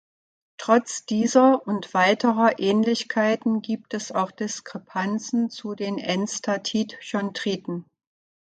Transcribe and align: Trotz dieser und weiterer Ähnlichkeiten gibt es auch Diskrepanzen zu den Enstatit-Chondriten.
Trotz 0.57 1.05
dieser 1.05 1.67
und 1.67 1.93
weiterer 1.93 2.57
Ähnlichkeiten 2.57 3.61
gibt 3.61 3.93
es 3.93 4.11
auch 4.11 4.31
Diskrepanzen 4.31 5.51
zu 5.51 5.75
den 5.75 5.99
Enstatit-Chondriten. 5.99 7.85